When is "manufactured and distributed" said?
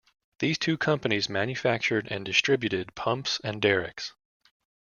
1.29-2.95